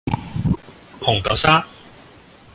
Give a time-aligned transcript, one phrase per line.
[0.99, 1.63] 紅豆沙